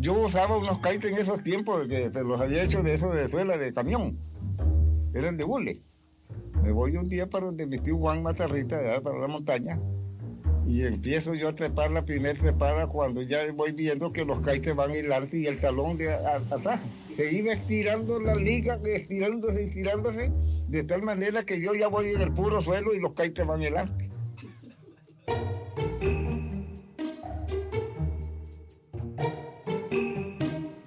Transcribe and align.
Yo 0.00 0.12
usaba 0.14 0.56
unos 0.56 0.78
kites 0.78 1.10
en 1.10 1.18
esos 1.18 1.42
tiempos 1.42 1.88
que 1.88 2.10
se 2.12 2.22
los 2.22 2.40
había 2.40 2.62
hecho 2.62 2.84
de 2.84 2.94
eso 2.94 3.10
de 3.10 3.28
suela 3.28 3.58
de 3.58 3.72
camión. 3.72 4.16
Eran 5.12 5.36
de 5.36 5.42
bule. 5.42 5.82
Me 6.62 6.70
voy 6.70 6.96
un 6.96 7.08
día 7.08 7.26
para 7.26 7.46
donde 7.46 7.66
mi 7.66 7.80
tío 7.80 7.96
Juan 7.96 8.22
Matarrita, 8.22 8.78
allá 8.78 9.00
para 9.00 9.18
la 9.18 9.26
montaña, 9.26 9.80
y 10.68 10.84
empiezo 10.84 11.34
yo 11.34 11.48
a 11.48 11.54
trepar 11.54 11.90
la 11.90 12.04
primera 12.04 12.38
trepada 12.38 12.86
cuando 12.86 13.22
ya 13.22 13.50
voy 13.52 13.72
viendo 13.72 14.12
que 14.12 14.24
los 14.24 14.38
kites 14.46 14.76
van 14.76 14.94
hilando 14.94 15.36
y 15.36 15.46
el 15.46 15.60
talón 15.60 15.98
de 15.98 16.12
atrás. 16.12 16.80
Se 17.16 17.32
iba 17.32 17.54
estirando 17.54 18.20
la 18.20 18.36
liga, 18.36 18.78
estirándose, 18.84 19.64
estirándose, 19.64 20.30
de 20.68 20.84
tal 20.84 21.02
manera 21.02 21.44
que 21.44 21.60
yo 21.60 21.74
ya 21.74 21.88
voy 21.88 22.10
en 22.10 22.20
el 22.20 22.32
puro 22.32 22.62
suelo 22.62 22.94
y 22.94 23.00
los 23.00 23.14
kites 23.14 23.44
van 23.44 23.62
hilando. 23.62 24.07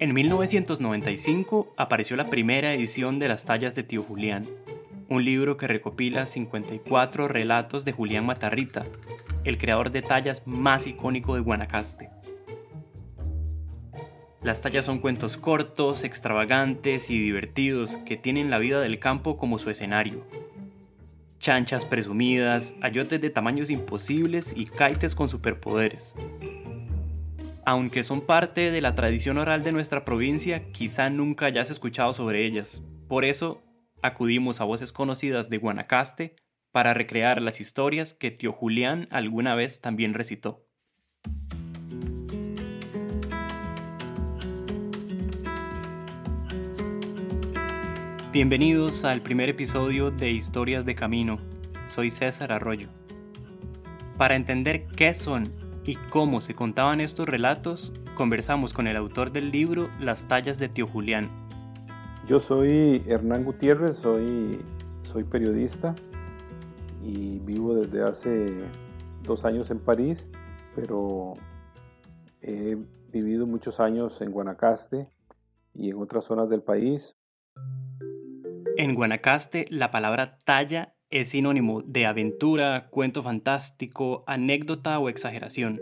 En 0.02 0.14
1995 0.14 1.74
apareció 1.76 2.16
la 2.16 2.28
primera 2.28 2.74
edición 2.74 3.20
de 3.20 3.28
Las 3.28 3.44
tallas 3.44 3.76
de 3.76 3.84
Tío 3.84 4.02
Julián, 4.02 4.48
un 5.08 5.24
libro 5.24 5.56
que 5.56 5.68
recopila 5.68 6.26
54 6.26 7.28
relatos 7.28 7.84
de 7.84 7.92
Julián 7.92 8.26
Matarrita, 8.26 8.82
el 9.44 9.58
creador 9.58 9.92
de 9.92 10.02
tallas 10.02 10.42
más 10.44 10.88
icónico 10.88 11.36
de 11.36 11.42
Guanacaste. 11.42 12.10
Las 14.42 14.60
tallas 14.60 14.86
son 14.86 14.98
cuentos 14.98 15.36
cortos, 15.36 16.02
extravagantes 16.02 17.08
y 17.08 17.20
divertidos 17.20 17.98
que 17.98 18.16
tienen 18.16 18.50
la 18.50 18.58
vida 18.58 18.80
del 18.80 18.98
campo 18.98 19.36
como 19.36 19.60
su 19.60 19.70
escenario. 19.70 20.26
Chanchas 21.38 21.84
presumidas, 21.84 22.74
ayotes 22.80 23.20
de 23.20 23.30
tamaños 23.30 23.70
imposibles 23.70 24.52
y 24.56 24.66
kaites 24.66 25.14
con 25.14 25.28
superpoderes. 25.28 26.16
Aunque 27.64 28.02
son 28.02 28.22
parte 28.22 28.72
de 28.72 28.80
la 28.80 28.96
tradición 28.96 29.38
oral 29.38 29.62
de 29.62 29.70
nuestra 29.70 30.04
provincia, 30.04 30.72
quizá 30.72 31.10
nunca 31.10 31.46
hayas 31.46 31.70
escuchado 31.70 32.12
sobre 32.12 32.44
ellas. 32.44 32.82
Por 33.06 33.24
eso, 33.24 33.62
acudimos 34.02 34.60
a 34.60 34.64
voces 34.64 34.90
conocidas 34.90 35.48
de 35.48 35.58
Guanacaste 35.58 36.34
para 36.72 36.92
recrear 36.92 37.40
las 37.40 37.60
historias 37.60 38.14
que 38.14 38.32
tío 38.32 38.52
Julián 38.52 39.06
alguna 39.12 39.54
vez 39.54 39.80
también 39.80 40.12
recitó. 40.12 40.66
Bienvenidos 48.32 49.04
al 49.04 49.20
primer 49.20 49.50
episodio 49.50 50.10
de 50.10 50.32
Historias 50.32 50.84
de 50.84 50.96
Camino. 50.96 51.38
Soy 51.86 52.10
César 52.10 52.50
Arroyo. 52.50 52.88
Para 54.16 54.34
entender 54.34 54.88
qué 54.96 55.14
son 55.14 55.61
y 55.84 55.96
cómo 55.96 56.40
se 56.40 56.54
contaban 56.54 57.00
estos 57.00 57.28
relatos, 57.28 57.92
conversamos 58.14 58.72
con 58.72 58.86
el 58.86 58.96
autor 58.96 59.32
del 59.32 59.50
libro 59.50 59.88
Las 60.00 60.28
tallas 60.28 60.58
de 60.58 60.68
Tío 60.68 60.86
Julián. 60.86 61.28
Yo 62.26 62.38
soy 62.38 63.02
Hernán 63.06 63.44
Gutiérrez, 63.44 63.96
soy, 63.96 64.60
soy 65.02 65.24
periodista 65.24 65.94
y 67.02 67.40
vivo 67.40 67.74
desde 67.74 68.02
hace 68.04 68.58
dos 69.24 69.44
años 69.44 69.70
en 69.70 69.80
París, 69.80 70.28
pero 70.76 71.34
he 72.40 72.76
vivido 73.12 73.46
muchos 73.46 73.80
años 73.80 74.20
en 74.20 74.30
Guanacaste 74.30 75.08
y 75.74 75.90
en 75.90 75.96
otras 75.98 76.24
zonas 76.24 76.48
del 76.48 76.62
país. 76.62 77.16
En 78.76 78.94
Guanacaste 78.94 79.66
la 79.70 79.90
palabra 79.90 80.38
talla 80.44 80.94
es 81.12 81.28
sinónimo 81.28 81.82
de 81.82 82.06
aventura, 82.06 82.88
cuento 82.88 83.22
fantástico, 83.22 84.24
anécdota 84.26 84.98
o 84.98 85.10
exageración. 85.10 85.80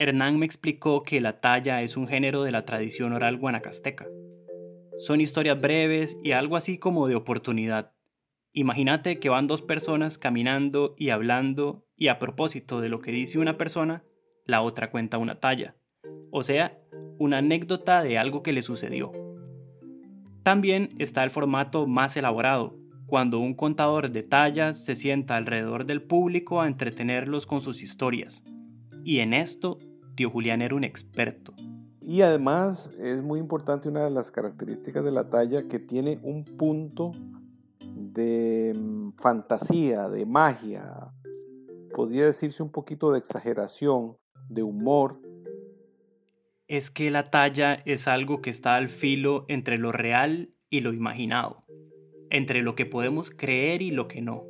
Hernán 0.00 0.38
me 0.38 0.46
explicó 0.46 1.04
que 1.04 1.20
la 1.20 1.40
talla 1.40 1.82
es 1.82 1.96
un 1.96 2.08
género 2.08 2.42
de 2.42 2.50
la 2.50 2.64
tradición 2.64 3.12
oral 3.12 3.36
guanacasteca. 3.36 4.08
Son 4.98 5.20
historias 5.20 5.60
breves 5.60 6.18
y 6.24 6.32
algo 6.32 6.56
así 6.56 6.78
como 6.78 7.06
de 7.06 7.14
oportunidad. 7.14 7.92
Imagínate 8.52 9.20
que 9.20 9.28
van 9.28 9.46
dos 9.46 9.62
personas 9.62 10.18
caminando 10.18 10.96
y 10.98 11.10
hablando 11.10 11.86
y 11.96 12.08
a 12.08 12.18
propósito 12.18 12.80
de 12.80 12.88
lo 12.88 13.00
que 13.00 13.12
dice 13.12 13.38
una 13.38 13.56
persona, 13.56 14.02
la 14.46 14.62
otra 14.62 14.90
cuenta 14.90 15.18
una 15.18 15.38
talla. 15.38 15.76
O 16.32 16.42
sea, 16.42 16.76
una 17.18 17.38
anécdota 17.38 18.02
de 18.02 18.18
algo 18.18 18.42
que 18.42 18.52
le 18.52 18.62
sucedió. 18.62 19.12
También 20.42 20.96
está 20.98 21.22
el 21.22 21.30
formato 21.30 21.86
más 21.86 22.16
elaborado, 22.16 22.79
cuando 23.10 23.40
un 23.40 23.54
contador 23.54 24.12
de 24.12 24.22
tallas 24.22 24.84
se 24.84 24.94
sienta 24.94 25.36
alrededor 25.36 25.84
del 25.84 26.00
público 26.00 26.60
a 26.60 26.68
entretenerlos 26.68 27.44
con 27.44 27.60
sus 27.60 27.82
historias. 27.82 28.44
Y 29.04 29.18
en 29.18 29.34
esto, 29.34 29.78
tío 30.14 30.30
Julián 30.30 30.62
era 30.62 30.76
un 30.76 30.84
experto. 30.84 31.52
Y 32.00 32.22
además 32.22 32.92
es 33.00 33.20
muy 33.20 33.40
importante 33.40 33.88
una 33.88 34.04
de 34.04 34.10
las 34.10 34.30
características 34.30 35.04
de 35.04 35.10
la 35.10 35.28
talla 35.28 35.66
que 35.66 35.80
tiene 35.80 36.20
un 36.22 36.44
punto 36.44 37.10
de 37.80 38.78
mm, 38.80 39.10
fantasía, 39.18 40.08
de 40.08 40.24
magia, 40.24 41.12
podría 41.92 42.26
decirse 42.26 42.62
un 42.62 42.70
poquito 42.70 43.10
de 43.10 43.18
exageración, 43.18 44.18
de 44.48 44.62
humor. 44.62 45.20
Es 46.68 46.92
que 46.92 47.10
la 47.10 47.28
talla 47.30 47.74
es 47.84 48.06
algo 48.06 48.40
que 48.40 48.50
está 48.50 48.76
al 48.76 48.88
filo 48.88 49.46
entre 49.48 49.78
lo 49.78 49.90
real 49.90 50.54
y 50.70 50.80
lo 50.80 50.92
imaginado 50.92 51.64
entre 52.30 52.62
lo 52.62 52.74
que 52.74 52.86
podemos 52.86 53.30
creer 53.30 53.82
y 53.82 53.90
lo 53.90 54.08
que 54.08 54.22
no. 54.22 54.44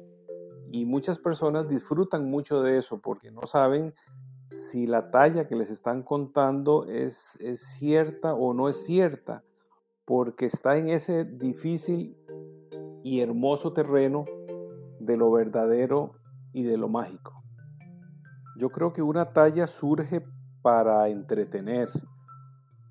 Y 0.70 0.84
muchas 0.84 1.18
personas 1.18 1.68
disfrutan 1.68 2.30
mucho 2.30 2.62
de 2.62 2.78
eso 2.78 3.00
porque 3.00 3.30
no 3.30 3.42
saben 3.42 3.94
si 4.44 4.86
la 4.86 5.10
talla 5.10 5.48
que 5.48 5.56
les 5.56 5.70
están 5.70 6.02
contando 6.02 6.86
es, 6.86 7.36
es 7.40 7.60
cierta 7.78 8.34
o 8.34 8.54
no 8.54 8.68
es 8.68 8.84
cierta, 8.84 9.42
porque 10.04 10.46
está 10.46 10.76
en 10.76 10.88
ese 10.88 11.24
difícil 11.24 12.16
y 13.02 13.20
hermoso 13.20 13.72
terreno 13.72 14.24
de 14.98 15.16
lo 15.16 15.30
verdadero 15.30 16.12
y 16.52 16.64
de 16.64 16.76
lo 16.76 16.88
mágico. 16.88 17.42
Yo 18.58 18.70
creo 18.70 18.92
que 18.92 19.02
una 19.02 19.32
talla 19.32 19.66
surge 19.66 20.22
para 20.62 21.08
entretener, 21.08 21.88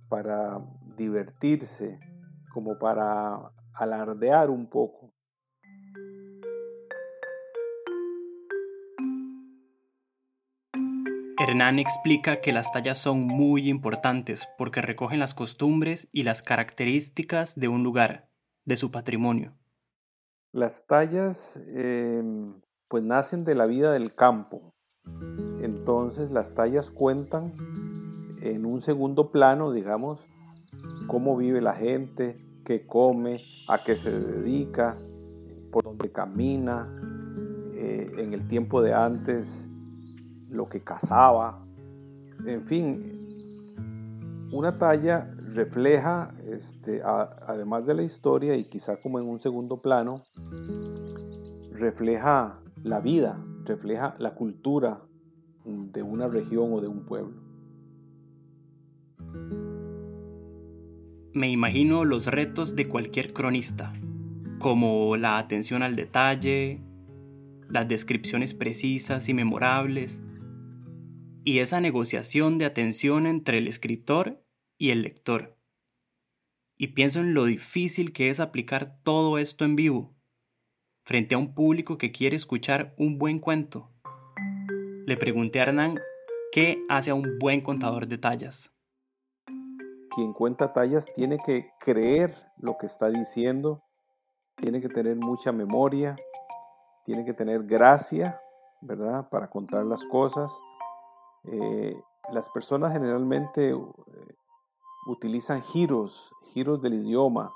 para 0.07 0.59
divertirse, 0.97 1.99
como 2.51 2.79
para 2.79 3.51
alardear 3.79 4.49
un 4.49 4.67
poco. 4.67 5.11
Hernán 11.41 11.79
explica 11.79 12.41
que 12.41 12.51
las 12.51 12.69
tallas 12.71 12.97
son 12.97 13.21
muy 13.21 13.69
importantes 13.69 14.47
porque 14.57 14.81
recogen 14.81 15.19
las 15.19 15.33
costumbres 15.33 16.09
y 16.11 16.23
las 16.23 16.43
características 16.43 17.55
de 17.55 17.69
un 17.69 17.81
lugar, 17.81 18.29
de 18.65 18.75
su 18.75 18.91
patrimonio. 18.91 19.53
Las 20.51 20.85
tallas 20.85 21.57
em, 21.67 22.59
pues 22.89 23.03
nacen 23.03 23.45
de 23.45 23.55
la 23.55 23.67
vida 23.67 23.93
del 23.93 24.13
campo. 24.13 24.73
Entonces 25.61 26.31
las 26.31 26.55
tallas 26.55 26.91
cuentan 26.91 27.53
en 28.41 28.65
un 28.65 28.81
segundo 28.81 29.31
plano, 29.31 29.71
digamos, 29.71 30.21
cómo 31.07 31.37
vive 31.37 31.61
la 31.61 31.73
gente, 31.73 32.37
qué 32.63 32.85
come, 32.85 33.37
a 33.67 33.83
qué 33.83 33.97
se 33.97 34.11
dedica, 34.11 34.97
por 35.71 35.83
dónde 35.83 36.11
camina, 36.11 36.87
eh, 37.73 38.11
en 38.17 38.33
el 38.33 38.47
tiempo 38.47 38.81
de 38.81 38.93
antes, 38.93 39.69
lo 40.49 40.67
que 40.67 40.81
cazaba, 40.81 41.65
en 42.45 42.63
fin, 42.63 43.19
una 44.51 44.71
talla 44.77 45.31
refleja, 45.53 46.33
este, 46.47 47.01
además 47.03 47.85
de 47.85 47.93
la 47.93 48.03
historia 48.03 48.55
y 48.55 48.65
quizá 48.65 48.97
como 48.97 49.19
en 49.19 49.27
un 49.27 49.39
segundo 49.39 49.81
plano, 49.81 50.23
refleja 51.71 52.59
la 52.83 52.99
vida, 52.99 53.43
refleja 53.65 54.15
la 54.19 54.35
cultura 54.35 55.01
de 55.65 56.03
una 56.03 56.27
región 56.27 56.73
o 56.73 56.81
de 56.81 56.87
un 56.87 57.05
pueblo. 57.05 57.48
Me 61.31 61.47
imagino 61.51 62.05
los 62.05 62.25
retos 62.25 62.75
de 62.75 62.87
cualquier 62.87 63.33
cronista, 63.33 63.93
como 64.57 65.15
la 65.15 65.37
atención 65.37 65.83
al 65.83 65.95
detalle, 65.95 66.81
las 67.69 67.87
descripciones 67.87 68.55
precisas 68.55 69.29
y 69.29 69.35
memorables, 69.35 70.23
y 71.43 71.59
esa 71.59 71.81
negociación 71.81 72.57
de 72.57 72.65
atención 72.65 73.27
entre 73.27 73.59
el 73.59 73.67
escritor 73.67 74.43
y 74.79 74.89
el 74.89 75.03
lector. 75.03 75.55
Y 76.79 76.87
pienso 76.89 77.19
en 77.19 77.35
lo 77.35 77.45
difícil 77.45 78.11
que 78.11 78.31
es 78.31 78.39
aplicar 78.39 78.97
todo 79.03 79.37
esto 79.37 79.65
en 79.65 79.75
vivo, 79.75 80.15
frente 81.05 81.35
a 81.35 81.37
un 81.37 81.53
público 81.53 81.99
que 81.99 82.11
quiere 82.11 82.37
escuchar 82.37 82.95
un 82.97 83.19
buen 83.19 83.37
cuento. 83.37 83.91
Le 85.05 85.15
pregunté 85.15 85.59
a 85.59 85.63
Hernán 85.63 85.99
qué 86.51 86.83
hace 86.89 87.11
a 87.11 87.13
un 87.13 87.37
buen 87.37 87.61
contador 87.61 88.07
de 88.07 88.17
tallas 88.17 88.73
quien 90.09 90.33
cuenta 90.33 90.73
tallas 90.73 91.05
tiene 91.13 91.37
que 91.37 91.71
creer 91.79 92.35
lo 92.57 92.77
que 92.77 92.85
está 92.85 93.07
diciendo, 93.09 93.83
tiene 94.55 94.81
que 94.81 94.89
tener 94.89 95.15
mucha 95.15 95.51
memoria, 95.51 96.15
tiene 97.05 97.25
que 97.25 97.33
tener 97.33 97.63
gracia, 97.63 98.41
¿verdad? 98.81 99.29
Para 99.29 99.49
contar 99.49 99.85
las 99.85 100.05
cosas. 100.05 100.51
Eh, 101.45 101.99
las 102.31 102.49
personas 102.49 102.93
generalmente 102.93 103.69
eh, 103.69 103.77
utilizan 105.07 105.61
giros, 105.61 106.31
giros 106.53 106.81
del 106.81 106.95
idioma, 106.95 107.51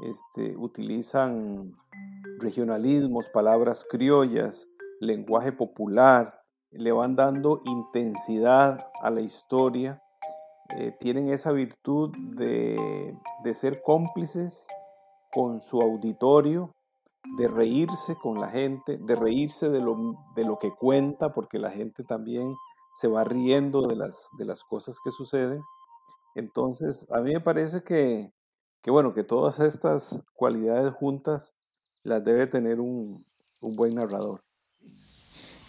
este, 0.00 0.56
utilizan 0.56 1.76
regionalismos, 2.38 3.30
palabras 3.30 3.86
criollas, 3.88 4.68
lenguaje 5.00 5.52
popular, 5.52 6.42
le 6.70 6.92
van 6.92 7.16
dando 7.16 7.62
intensidad 7.64 8.90
a 9.00 9.10
la 9.10 9.20
historia, 9.20 10.02
eh, 10.70 10.92
tienen 10.98 11.28
esa 11.28 11.52
virtud 11.52 12.14
de, 12.16 13.16
de 13.42 13.54
ser 13.54 13.82
cómplices 13.82 14.66
con 15.32 15.60
su 15.60 15.80
auditorio, 15.80 16.74
de 17.36 17.48
reírse 17.48 18.14
con 18.16 18.40
la 18.40 18.48
gente, 18.48 18.98
de 18.98 19.16
reírse 19.16 19.68
de 19.68 19.80
lo, 19.80 20.14
de 20.36 20.44
lo 20.44 20.58
que 20.58 20.70
cuenta, 20.70 21.32
porque 21.32 21.58
la 21.58 21.70
gente 21.70 22.04
también 22.04 22.54
se 22.94 23.08
va 23.08 23.24
riendo 23.24 23.82
de 23.82 23.96
las, 23.96 24.28
de 24.38 24.44
las 24.44 24.62
cosas 24.62 24.96
que 25.04 25.10
suceden. 25.10 25.60
Entonces, 26.34 27.06
a 27.10 27.20
mí 27.20 27.32
me 27.32 27.40
parece 27.40 27.82
que, 27.82 28.32
que, 28.82 28.90
bueno, 28.90 29.14
que 29.14 29.24
todas 29.24 29.60
estas 29.60 30.22
cualidades 30.34 30.92
juntas 30.92 31.54
las 32.02 32.24
debe 32.24 32.46
tener 32.46 32.80
un, 32.80 33.24
un 33.60 33.76
buen 33.76 33.94
narrador. 33.94 34.40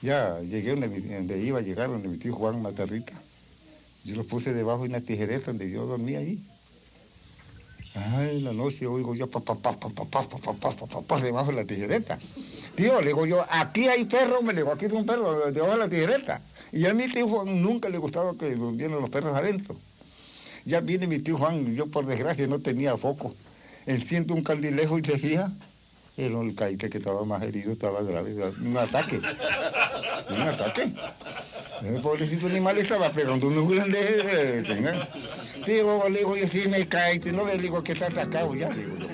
Ya 0.01 0.39
llegué 0.41 0.75
donde, 0.75 1.39
iba 1.39 1.59
a 1.59 1.61
llegar, 1.61 1.89
donde 1.89 2.09
mi 2.09 2.17
tío 2.17 2.35
Juan 2.35 2.61
Matarrita. 2.61 3.13
Yo 4.05 4.15
lo 4.15 4.23
puse 4.23 4.53
debajo 4.53 4.83
de 4.83 4.89
una 4.89 5.01
tijereta 5.01 5.47
donde 5.47 5.69
yo 5.69 5.85
dormía 5.85 6.19
ahí. 6.19 6.39
Ay, 7.95 8.41
la 8.41 8.53
noche 8.53 8.85
oigo 8.85 9.15
yo 9.15 9.27
papá, 9.27 9.55
papá, 9.55 9.89
papá, 9.89 10.27
papá, 10.27 10.75
papá, 10.75 11.21
debajo 11.21 11.49
de 11.49 11.57
la 11.57 11.65
tijereta. 11.65 12.19
Tío, 12.75 12.99
le 12.99 13.07
digo 13.07 13.25
yo, 13.25 13.43
aquí 13.49 13.87
hay 13.87 14.05
perro, 14.05 14.41
me 14.43 14.53
digo, 14.53 14.71
aquí 14.71 14.85
hay 14.85 14.91
un 14.91 15.05
perro 15.05 15.49
debajo 15.51 15.71
de 15.71 15.77
la 15.79 15.89
tijereta. 15.89 16.41
Y 16.71 16.85
a 16.85 16.93
mi 16.93 17.09
tío 17.11 17.27
Juan 17.27 17.63
nunca 17.63 17.89
le 17.89 17.97
gustaba 17.97 18.35
que 18.37 18.53
durmieran 18.53 18.99
los 19.01 19.09
perros 19.09 19.35
adentro. 19.35 19.75
Ya 20.65 20.81
viene 20.81 21.07
mi 21.07 21.19
tío 21.19 21.37
Juan, 21.37 21.73
yo 21.73 21.87
por 21.87 22.05
desgracia 22.05 22.45
no 22.47 22.59
tenía 22.59 22.97
foco. 22.97 23.33
Enciendo 23.87 24.33
un 24.33 24.43
candilejo 24.43 24.99
y 24.99 25.05
se 25.05 25.17
fija, 25.17 25.51
el, 26.17 26.33
el 26.35 26.55
caite 26.55 26.89
que 26.89 26.97
estaba 26.99 27.23
más 27.23 27.41
herido 27.43 27.71
estaba 27.71 28.01
grave, 28.03 28.35
un 28.61 28.77
ataque. 28.77 29.17
Un 29.17 30.41
ataque. 30.41 30.93
El 31.81 32.01
pobrecito 32.01 32.47
animal 32.47 32.77
estaba 32.77 33.11
pegando 33.11 33.47
unos 33.47 33.69
grandes. 33.69 34.67
Digo, 35.65 36.05
le 36.09 36.19
digo, 36.19 36.35
yo 36.35 36.47
sí 36.47 36.67
me 36.67 36.87
cae, 36.87 37.19
no 37.31 37.45
le 37.45 37.57
digo 37.57 37.83
que 37.83 37.93
está 37.93 38.07
atacado 38.07 38.55
ya, 38.55 38.69
digo 38.69 39.04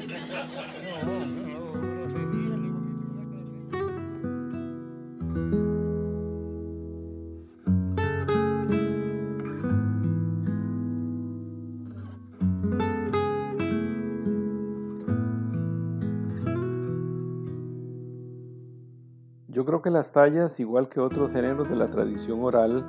que 19.81 19.89
las 19.89 20.11
tallas, 20.11 20.59
igual 20.59 20.89
que 20.89 20.99
otros 20.99 21.31
géneros 21.31 21.69
de 21.69 21.75
la 21.75 21.89
tradición 21.89 22.43
oral, 22.43 22.85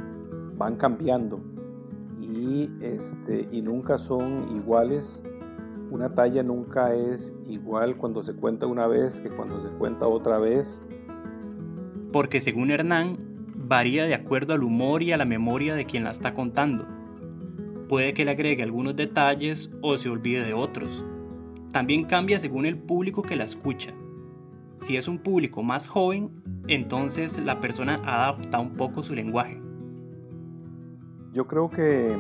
van 0.57 0.77
cambiando 0.77 1.41
y, 2.21 2.71
este, 2.81 3.49
y 3.51 3.63
nunca 3.63 3.99
son 3.99 4.57
iguales. 4.57 5.23
Una 5.91 6.15
talla 6.15 6.43
nunca 6.43 6.95
es 6.95 7.35
igual 7.47 7.97
cuando 7.97 8.23
se 8.23 8.35
cuenta 8.35 8.67
una 8.67 8.87
vez 8.87 9.21
que 9.21 9.29
cuando 9.29 9.61
se 9.61 9.69
cuenta 9.69 10.07
otra 10.07 10.39
vez. 10.39 10.81
Porque 12.13 12.41
según 12.41 12.71
Hernán, 12.71 13.19
varía 13.55 14.05
de 14.05 14.15
acuerdo 14.15 14.55
al 14.55 14.63
humor 14.63 15.03
y 15.03 15.13
a 15.13 15.17
la 15.17 15.25
memoria 15.25 15.75
de 15.75 15.85
quien 15.85 16.05
la 16.05 16.11
está 16.11 16.35
contando. 16.35 16.87
Puede 17.89 18.15
que 18.15 18.25
le 18.25 18.31
agregue 18.31 18.63
algunos 18.63 18.97
detalles 18.97 19.71
o 19.83 19.99
se 19.99 20.09
olvide 20.09 20.45
de 20.45 20.55
otros. 20.55 21.05
También 21.73 22.05
cambia 22.05 22.39
según 22.39 22.67
el 22.67 22.79
público 22.79 23.23
que 23.23 23.37
la 23.37 23.45
escucha. 23.45 23.95
Si 24.83 24.97
es 24.97 25.07
un 25.07 25.19
público 25.19 25.63
más 25.63 25.87
joven, 25.87 26.43
entonces 26.67 27.39
la 27.39 27.61
persona 27.61 28.01
adapta 28.05 28.59
un 28.59 28.75
poco 28.75 29.05
su 29.05 29.15
lenguaje. 29.15 29.63
Yo 31.33 31.47
creo 31.47 31.71
que, 31.71 32.17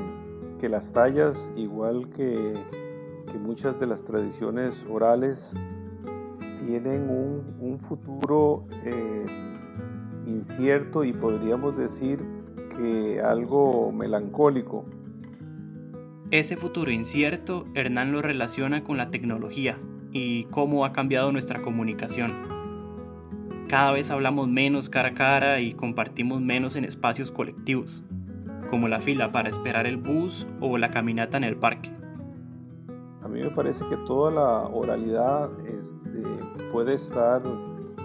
que 0.61 0.69
las 0.69 0.93
tallas, 0.93 1.51
igual 1.57 2.09
que, 2.11 2.55
que, 3.31 3.39
muchas 3.39 3.81
de 3.81 3.89
las 3.89 4.05
tradiciones 4.05 4.87
orales, 4.89 5.53
tienen 6.65 7.11
un, 7.11 7.57
un 7.59 7.81
futuro 7.81 8.65
eh, 8.85 9.27
incierto 10.27 11.03
y 11.03 11.13
podríamos 11.13 11.77
decir 11.77 12.25
que 12.77 13.21
algo 13.21 13.91
melancólico. 13.91 14.85
Ese 16.31 16.57
futuro 16.57 16.93
incierto, 16.93 17.67
Hernán 17.75 18.13
lo 18.13 18.23
relaciona 18.23 18.85
con 18.85 18.97
la 18.97 19.11
tecnología, 19.11 19.79
y 20.13 20.45
cómo 20.45 20.85
ha 20.85 20.93
cambiado 20.93 21.33
nuestra 21.33 21.63
comunicación. 21.63 22.31
Cada 23.69 23.93
vez 23.93 24.11
hablamos 24.11 24.49
menos 24.49 24.89
cara 24.89 25.11
a 25.11 25.15
cara 25.15 25.61
y 25.61 25.73
compartimos 25.73 26.41
menos 26.41 26.77
en 26.77 26.85
espacios 26.85 27.31
colectivos, 27.31 28.03
como 28.71 28.87
la 28.89 29.01
fila 29.01 29.33
para 29.33 29.49
esperar 29.49 29.87
el 29.87 29.97
bus 29.97 30.47
o 30.61 30.77
la 30.77 30.91
caminata 30.91 31.39
en 31.39 31.45
el 31.45 31.57
parque. 31.57 31.91
A 33.23 33.29
mí 33.29 33.41
me 33.41 33.51
parece 33.51 33.85
que 33.89 33.97
toda 34.07 34.31
la 34.31 34.69
oralidad 34.69 35.49
este, 35.67 36.23
puede 36.73 36.95
estar 36.95 37.41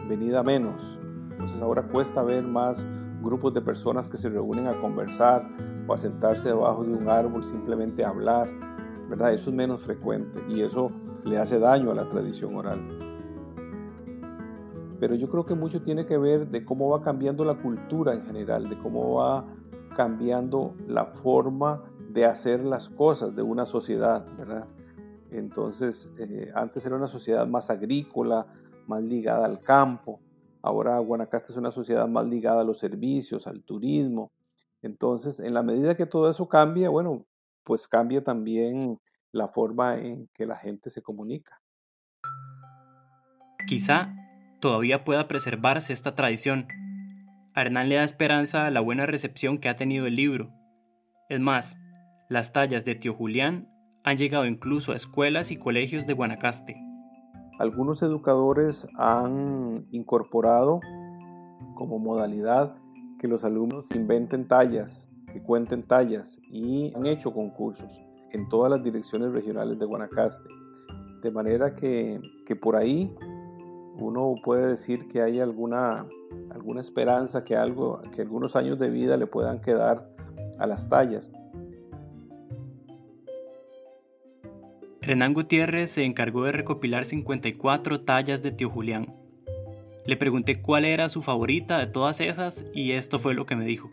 venida 0.07 0.44
menos. 0.44 1.00
Entonces 1.31 1.62
ahora 1.62 1.83
cuesta 1.83 2.24
ver 2.24 2.44
más 2.44 2.86
grupos 3.21 3.54
de 3.54 3.62
personas 3.62 4.07
que 4.07 4.15
se 4.15 4.30
reúnen 4.30 4.68
a 4.68 4.74
conversar 4.74 5.48
o 5.88 5.94
a 5.94 5.98
sentarse 5.98 6.50
debajo 6.50 6.83
de 6.83 6.94
un 6.94 7.09
árbol 7.09 7.44
simplemente 7.44 8.06
a 8.06 8.09
hablar, 8.09 8.48
¿verdad? 9.09 9.33
Eso 9.33 9.50
es 9.50 9.56
menos 9.56 9.81
frecuente 9.81 10.39
y 10.48 10.62
eso 10.62 10.92
le 11.27 11.38
hace 11.38 11.59
daño 11.59 11.91
a 11.91 11.95
la 11.95 12.09
tradición 12.09 12.56
oral. 12.56 12.79
Pero 15.00 15.15
yo 15.15 15.29
creo 15.29 15.45
que 15.45 15.53
mucho 15.53 15.81
tiene 15.81 16.06
que 16.06 16.18
ver 16.18 16.47
de 16.50 16.65
cómo 16.65 16.89
va 16.89 17.03
cambiando 17.03 17.45
la 17.45 17.56
cultura 17.62 18.13
en 18.13 18.25
general, 18.25 18.69
de 18.69 18.77
cómo 18.79 19.15
va 19.15 19.45
cambiando 19.95 20.75
la 20.88 21.06
forma 21.06 21.83
de 22.09 22.25
hacer 22.25 22.63
las 22.63 22.89
cosas 22.89 23.35
de 23.35 23.41
una 23.44 23.65
sociedad, 23.65 24.25
¿verdad? 24.38 24.68
Entonces, 25.29 26.09
eh, 26.18 26.51
antes 26.56 26.85
era 26.85 26.95
una 26.95 27.07
sociedad 27.07 27.45
más 27.45 27.69
agrícola, 27.69 28.47
más 28.88 29.03
ligada 29.03 29.45
al 29.45 29.59
campo. 29.59 30.19
Ahora 30.62 30.97
Guanacaste 31.00 31.51
es 31.51 31.57
una 31.57 31.71
sociedad 31.71 32.07
más 32.07 32.25
ligada 32.25 32.62
a 32.62 32.63
los 32.63 32.80
servicios, 32.80 33.45
al 33.45 33.63
turismo. 33.63 34.31
Entonces, 34.81 35.40
en 35.40 35.54
la 35.54 35.63
medida 35.63 35.95
que 35.95 36.06
todo 36.06 36.30
eso 36.30 36.47
cambia, 36.47 36.90
bueno, 36.90 37.25
pues 37.63 37.87
cambia 37.87 38.23
también 38.23 38.99
la 39.37 39.47
forma 39.47 39.97
en 39.97 40.27
que 40.33 40.45
la 40.45 40.57
gente 40.57 40.89
se 40.89 41.01
comunica. 41.01 41.61
Quizá 43.67 44.13
todavía 44.59 45.06
pueda 45.06 45.27
preservarse 45.27 45.94
esta 45.94 46.15
tradición. 46.15 46.67
A 47.53 47.61
Hernán 47.61 47.89
le 47.89 47.95
da 47.95 48.03
esperanza 48.03 48.65
a 48.65 48.71
la 48.71 48.81
buena 48.81 49.06
recepción 49.06 49.59
que 49.59 49.69
ha 49.69 49.75
tenido 49.75 50.07
el 50.07 50.15
libro. 50.15 50.51
Es 51.29 51.39
más, 51.39 51.77
las 52.29 52.53
tallas 52.53 52.85
de 52.85 52.95
Tío 52.95 53.13
Julián 53.13 53.69
han 54.03 54.17
llegado 54.17 54.45
incluso 54.45 54.91
a 54.91 54.95
escuelas 54.95 55.51
y 55.51 55.57
colegios 55.57 56.07
de 56.07 56.13
Guanacaste. 56.13 56.77
Algunos 57.59 58.01
educadores 58.03 58.87
han 58.97 59.87
incorporado 59.91 60.79
como 61.75 61.99
modalidad 61.99 62.75
que 63.19 63.27
los 63.27 63.44
alumnos 63.44 63.87
inventen 63.95 64.47
tallas, 64.47 65.09
que 65.33 65.41
cuenten 65.41 65.83
tallas 65.83 66.39
y 66.49 66.94
han 66.95 67.07
hecho 67.07 67.33
concursos 67.33 68.06
en 68.31 68.49
todas 68.49 68.71
las 68.71 68.83
direcciones 68.83 69.31
regionales 69.31 69.79
de 69.79 69.85
Guanacaste. 69.85 70.49
De 71.21 71.31
manera 71.31 71.75
que, 71.75 72.21
que 72.45 72.55
por 72.55 72.75
ahí 72.75 73.15
uno 73.99 74.35
puede 74.43 74.67
decir 74.67 75.07
que 75.07 75.21
hay 75.21 75.39
alguna, 75.39 76.05
alguna 76.51 76.81
esperanza 76.81 77.43
que, 77.43 77.55
algo, 77.55 78.01
que 78.15 78.21
algunos 78.21 78.55
años 78.55 78.77
de 78.79 78.89
vida 78.89 79.17
le 79.17 79.27
puedan 79.27 79.59
quedar 79.61 80.07
a 80.59 80.67
las 80.67 80.89
tallas. 80.89 81.31
Renan 85.01 85.33
Gutiérrez 85.33 85.91
se 85.91 86.03
encargó 86.03 86.43
de 86.43 86.51
recopilar 86.51 87.05
54 87.05 88.01
tallas 88.01 88.41
de 88.41 88.51
Tío 88.51 88.69
Julián. 88.69 89.15
Le 90.05 90.17
pregunté 90.17 90.61
cuál 90.61 90.83
era 90.83 91.07
su 91.09 91.21
favorita 91.21 91.79
de 91.79 91.87
todas 91.87 92.19
esas 92.19 92.65
y 92.73 92.91
esto 92.91 93.17
fue 93.17 93.33
lo 93.33 93.45
que 93.45 93.55
me 93.55 93.65
dijo. 93.65 93.89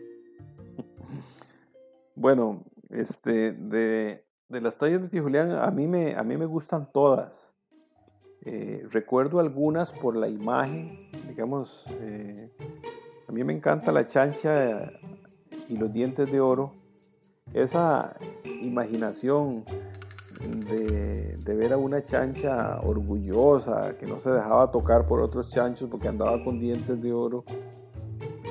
Bueno, 2.15 2.63
este, 2.89 3.53
de, 3.53 4.24
de 4.49 4.61
las 4.61 4.77
tallas 4.77 5.01
de 5.01 5.09
Tío 5.09 5.23
Julián, 5.23 5.51
a 5.51 5.69
mí 5.71 5.87
me, 5.87 6.15
a 6.15 6.23
mí 6.23 6.37
me 6.37 6.45
gustan 6.45 6.91
todas. 6.91 7.53
Eh, 8.41 8.85
recuerdo 8.91 9.39
algunas 9.39 9.91
por 9.91 10.15
la 10.15 10.27
imagen, 10.27 11.09
digamos, 11.27 11.83
eh, 12.01 12.51
a 13.27 13.31
mí 13.31 13.43
me 13.43 13.53
encanta 13.53 13.91
la 13.91 14.05
chancha 14.05 14.91
y 15.67 15.77
los 15.77 15.91
dientes 15.91 16.31
de 16.31 16.39
oro. 16.39 16.73
Esa 17.53 18.15
imaginación 18.61 19.65
de, 20.39 21.37
de, 21.37 21.55
ver 21.55 21.73
a 21.73 21.77
una 21.77 22.03
chancha 22.03 22.79
orgullosa, 22.81 23.97
que 23.97 24.05
no 24.05 24.19
se 24.19 24.31
dejaba 24.31 24.71
tocar 24.71 25.07
por 25.07 25.21
otros 25.21 25.49
chanchos 25.49 25.89
porque 25.89 26.07
andaba 26.07 26.43
con 26.43 26.59
dientes 26.59 27.01
de 27.01 27.13
oro, 27.13 27.45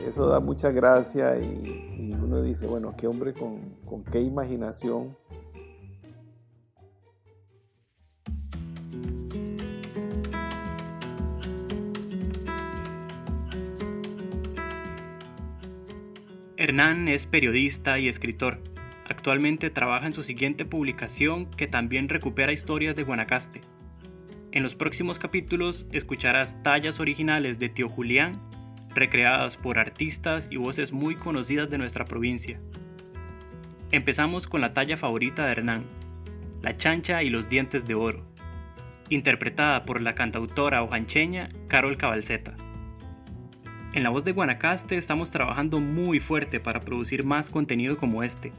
eso 0.05 0.27
da 0.27 0.41
mucha 0.41 0.71
gracia 0.71 1.39
y, 1.39 1.95
y 1.99 2.15
uno 2.15 2.43
dice, 2.43 2.67
bueno, 2.67 2.95
qué 2.97 3.07
hombre 3.07 3.33
con, 3.33 3.59
con 3.87 4.03
qué 4.03 4.21
imaginación 4.21 5.17
Hernán 16.65 17.09
es 17.09 17.27
periodista 17.27 17.99
y 17.99 18.09
escritor. 18.09 18.59
Actualmente 19.07 19.69
trabaja 19.69 20.07
en 20.07 20.15
su 20.15 20.23
siguiente 20.23 20.65
publicación 20.65 21.45
que 21.45 21.67
también 21.67 22.09
recupera 22.09 22.55
historias 22.55 22.97
de 22.97 23.03
Guanacaste. 23.03 23.61
En 24.51 24.63
los 24.63 24.75
próximos 24.75 25.19
capítulos 25.19 25.85
escucharás 25.93 26.63
tallas 26.63 27.01
originales 27.01 27.59
de 27.59 27.69
Tío 27.69 27.91
Julián, 27.91 28.39
recreadas 28.95 29.59
por 29.59 29.79
artistas 29.79 30.49
y 30.51 30.57
voces 30.57 30.91
muy 30.91 31.17
conocidas 31.17 31.69
de 31.69 31.77
nuestra 31.77 32.07
provincia. 32.07 32.59
Empezamos 33.91 34.47
con 34.47 34.63
la 34.63 34.73
talla 34.73 34.97
favorita 34.97 35.45
de 35.45 35.53
Hernán, 35.53 35.85
La 36.63 36.79
chancha 36.79 37.23
y 37.23 37.29
los 37.29 37.51
dientes 37.51 37.87
de 37.87 37.95
oro, 37.95 38.25
interpretada 39.11 39.83
por 39.83 40.01
la 40.01 40.15
cantautora 40.15 40.83
ojancheña 40.83 41.51
Carol 41.69 41.99
Cabalceta. 41.99 42.57
En 43.95 44.03
la 44.03 44.11
voz 44.11 44.25
de 44.25 44.33
Guanacaste 44.33 44.97
estamos 44.97 45.31
trabajando 45.31 45.79
muy 45.79 46.19
fuerte 46.19 46.59
para 46.59 46.81
producir 46.81 47.25
más 47.25 47.49
contenido 47.49 47.97
como 47.97 48.25
este. 48.25 48.51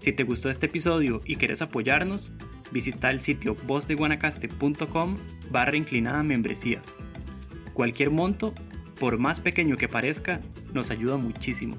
Si 0.00 0.12
te 0.12 0.24
gustó 0.24 0.50
este 0.50 0.66
episodio 0.66 1.20
y 1.24 1.36
quieres 1.36 1.62
apoyarnos, 1.62 2.32
visita 2.72 3.12
el 3.12 3.20
sitio 3.20 3.54
vozdeguanacaste.com 3.64 5.18
barra 5.52 5.76
inclinada 5.76 6.24
membresías. 6.24 6.96
Cualquier 7.74 8.10
monto, 8.10 8.54
por 8.98 9.18
más 9.18 9.38
pequeño 9.38 9.76
que 9.76 9.86
parezca, 9.86 10.40
nos 10.74 10.90
ayuda 10.90 11.16
muchísimo. 11.16 11.76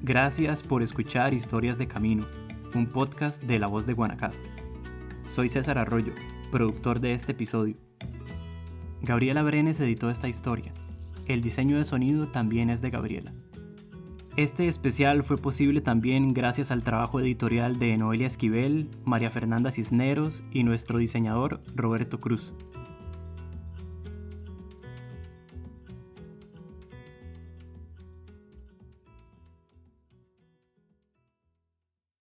Gracias 0.00 0.62
por 0.62 0.84
escuchar 0.84 1.34
Historias 1.34 1.76
de 1.76 1.88
Camino, 1.88 2.24
un 2.76 2.86
podcast 2.86 3.42
de 3.42 3.58
La 3.58 3.66
Voz 3.66 3.84
de 3.84 3.94
Guanacaste. 3.94 4.48
Soy 5.28 5.48
César 5.48 5.76
Arroyo, 5.78 6.12
productor 6.52 7.00
de 7.00 7.14
este 7.14 7.32
episodio. 7.32 7.74
Gabriela 9.02 9.42
Brenes 9.42 9.80
editó 9.80 10.08
esta 10.08 10.28
historia. 10.28 10.72
El 11.28 11.42
diseño 11.42 11.76
de 11.76 11.84
sonido 11.84 12.28
también 12.28 12.70
es 12.70 12.80
de 12.80 12.90
Gabriela. 12.90 13.32
Este 14.36 14.66
especial 14.68 15.24
fue 15.24 15.36
posible 15.36 15.80
también 15.80 16.32
gracias 16.32 16.70
al 16.70 16.82
trabajo 16.82 17.20
editorial 17.20 17.78
de 17.78 17.96
Noelia 17.98 18.26
Esquivel, 18.26 18.88
María 19.04 19.30
Fernanda 19.30 19.70
Cisneros 19.70 20.42
y 20.52 20.62
nuestro 20.62 20.98
diseñador 20.98 21.60
Roberto 21.74 22.18
Cruz. 22.18 22.54